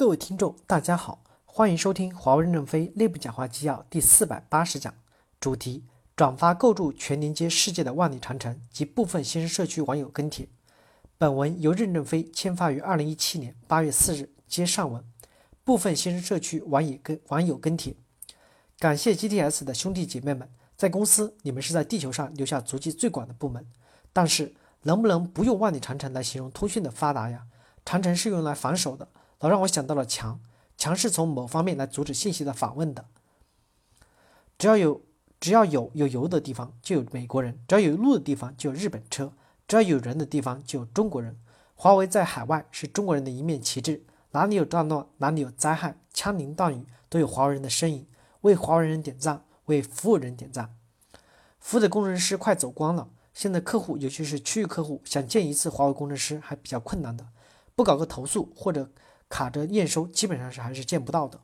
[0.00, 4.94] 各位听众，大家好，欢迎收听华为任正非内部讲话纪要第四百八十讲，
[5.38, 5.84] 主题：
[6.16, 10.48] 转发构筑全连接世界的万里长城及部分新生社区网友跟帖。
[11.18, 15.04] 本文由任正非签发于二零一七年八月四日，接上文。
[15.64, 17.94] 部分新生社区网友跟网友跟帖，
[18.78, 20.48] 感谢 GTS 的兄弟姐妹们，
[20.78, 23.66] 在公司你们是在地球上留下足迹最广的部门，
[24.14, 24.54] 但是
[24.84, 27.42] 能不能不用万里长城来形容通讯的发达呀？
[27.84, 29.06] 长城是用来防守的。
[29.40, 30.40] 老让我想到了墙，
[30.76, 33.06] 墙是从某方面来阻止信息的访问的。
[34.58, 35.02] 只要有
[35.40, 39.32] 只要有有油的地方，就有美国人；只要有路的地方，就有日本车；
[39.66, 41.38] 只要有人的地方，就有中国人。
[41.74, 48.06] 华为在海外是中国人的一面旗帜，哪里有战乱，哪里有灾害，枪林弹雨，都有华为人的身影。
[48.42, 50.76] 为华为人点赞，为服务人点赞。
[51.58, 57.26] 服务的工程师快走光了，现在客户，尤其是区域客户，想见一次华为工程师还比较困难的，
[57.74, 58.90] 不搞个投诉或者。
[59.30, 61.40] 卡着验收，基本上是还是见不到的。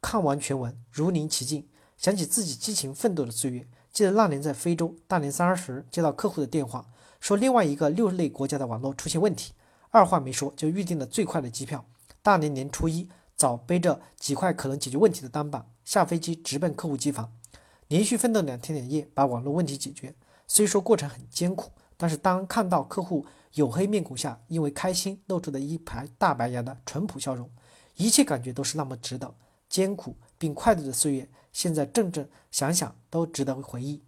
[0.00, 3.68] 看完全文，如临其境，想起自己激情奋斗的岁月。
[3.92, 6.86] 记得那年在非洲，大年三十接到客户的电话，
[7.20, 9.52] 说另外一个六类国家的网络出现问题，
[9.90, 11.84] 二话没说就预定了最快的机票。
[12.22, 17.32] 大年年初一早，背着几块可能解决问题的单板，下飞机直奔客户机房，
[17.88, 20.14] 连续奋斗两天两夜，把网络问题解决。
[20.46, 23.26] 虽说过程很艰苦，但是当看到客户。
[23.54, 27.48] 黝黑面孔下，因为开心露出的一排大白牙的淳朴笑容，
[27.94, 29.32] 一切感觉都是那么值得。
[29.68, 34.02] 艰苦并快乐的岁月，现在正正想想都值得回忆。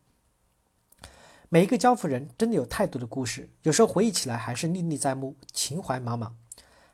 [1.48, 6.34] 每一个交付人真的有太多的故事，有时候回忆起来还是历历在目，情怀满满。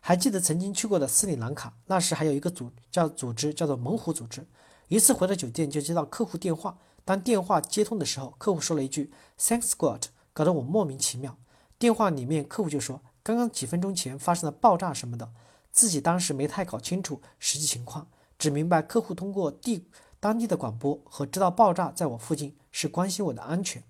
[0.01, 4.47] 还记得曾经去过的斯里兰卡，那时还有一个组叫组织叫做猛虎组织。
[4.89, 11.39] 一次回到酒店就接到客户电话，当电话接通的时候，客户说了一句 “Thanks God”，搞得我莫名其妙。
[11.79, 15.33] 电话里面，客户就说：“刚刚几分钟前发生了爆炸什么的，
[15.71, 18.09] 自己当时没太搞清楚实际情况，
[18.39, 19.89] 只明白客户通过地
[20.21, 23.83] 当地的广播和知道爆炸在我附近，是关心我的安全。”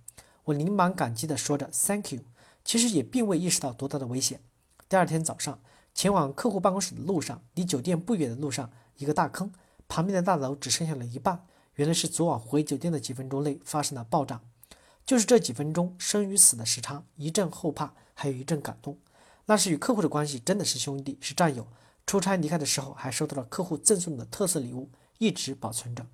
[0.44, 2.20] 我连忙感激地说着 “Thank you”，
[2.64, 4.40] 其实也并未意识到多大的危险。
[4.88, 5.60] 第二天早上，
[5.94, 9.52] 前往客户办公室的路上，离酒店不远的路上，一个大坑，
[9.86, 14.40] 旁边的大楼只剩下了一半，原来是昨晚回酒店的几分钟内发生了爆炸。
[15.04, 18.98] 就是这几分钟生与死的时差，一阵后怕，还有一阵感动。
[19.46, 21.66] 那是与客户的关系真的是兄弟，是战友。
[22.06, 26.06] 出差离开的时候，还收到了客户赠送的特色礼物，一直保存着。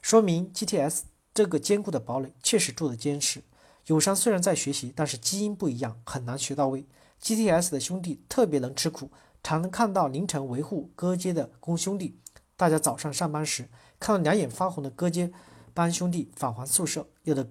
[0.00, 1.02] 说明 GTS
[1.34, 3.42] 这个坚固的堡垒确实做得坚实。
[3.86, 6.86] 友商虽然在学习，但是基因不一样，很难学到位。
[7.20, 9.10] GTS 的兄弟特别能吃苦，
[9.42, 12.18] 常能看到凌晨维护割接的工兄弟。
[12.56, 15.32] 大家早上上班时，看到两眼发红的割接
[15.74, 17.48] 班兄弟返还宿舍，有的。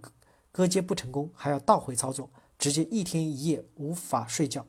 [0.58, 4.66] 割接不成功，还要倒回操作，直接一天一夜无法睡觉。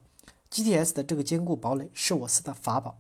[0.51, 2.99] GTS 的这个坚固堡垒是我司的法宝。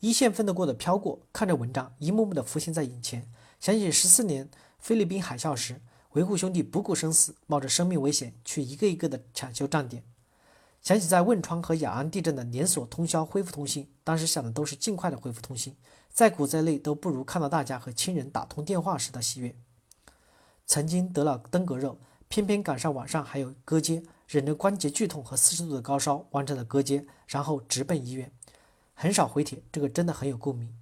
[0.00, 3.30] 一线奋斗过的飘过，看着文章一幕幕的浮现在眼前，
[3.60, 4.48] 想起十四年
[4.78, 5.82] 菲律宾海啸时，
[6.12, 10.02] 维护兄弟不顾生死，冒着生命危险去一个一个的抢修站点。
[10.80, 15.76] 想起在汶川和雅安地震的连锁通宵恢复通信，当时想的都是尽快的恢复通信，
[16.10, 19.54] 再苦再累都不如看到大家和亲人打通电话时的喜悦。
[20.66, 21.96] 曾经得了登革热，
[22.28, 28.30] 偏偏赶上晚上还有割接，忍着关节剧痛和四十度的高烧完成了割接，然后直奔医院。
[28.94, 30.74] 很少回帖，这个真的很有共鸣。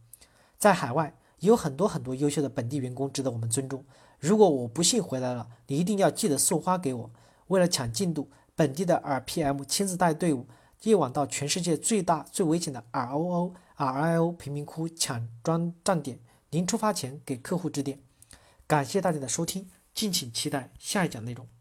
[0.59, 3.85] 在海外有很多很多优秀的本地员工值得我们尊重。
[4.19, 7.11] 如果我不幸回来了，你一定要记得送花给我。
[7.49, 10.47] 为了抢进度，本地的 RPM 亲自带队伍，
[10.85, 16.19] 夜晚到全世界最大最危险的 ROO、RIO 贫民窟抢装站点，
[16.49, 17.99] 临出发前给客户致电。
[18.67, 21.54] 感谢大家的收听，敬请期待下一讲内容。